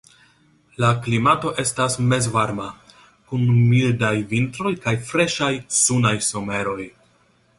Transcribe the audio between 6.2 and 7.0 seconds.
someroj.